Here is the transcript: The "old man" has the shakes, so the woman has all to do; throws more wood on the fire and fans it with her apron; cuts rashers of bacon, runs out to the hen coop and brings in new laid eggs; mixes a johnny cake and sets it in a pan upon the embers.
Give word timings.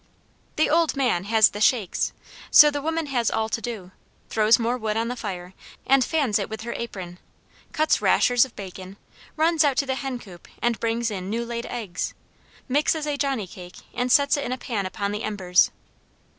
The 0.55 0.67
"old 0.67 0.95
man" 0.95 1.25
has 1.25 1.49
the 1.49 1.61
shakes, 1.61 2.11
so 2.49 2.71
the 2.71 2.81
woman 2.81 3.05
has 3.05 3.29
all 3.29 3.49
to 3.49 3.61
do; 3.61 3.91
throws 4.29 4.57
more 4.57 4.75
wood 4.75 4.97
on 4.97 5.09
the 5.09 5.15
fire 5.15 5.53
and 5.85 6.03
fans 6.03 6.39
it 6.39 6.49
with 6.49 6.61
her 6.61 6.73
apron; 6.73 7.19
cuts 7.71 8.01
rashers 8.01 8.43
of 8.43 8.55
bacon, 8.55 8.97
runs 9.35 9.63
out 9.63 9.77
to 9.77 9.85
the 9.85 9.93
hen 9.93 10.17
coop 10.17 10.47
and 10.59 10.79
brings 10.79 11.11
in 11.11 11.29
new 11.29 11.45
laid 11.45 11.67
eggs; 11.67 12.15
mixes 12.67 13.05
a 13.05 13.15
johnny 13.15 13.45
cake 13.45 13.77
and 13.93 14.11
sets 14.11 14.37
it 14.37 14.43
in 14.43 14.51
a 14.51 14.57
pan 14.57 14.87
upon 14.87 15.11
the 15.11 15.21
embers. 15.21 15.69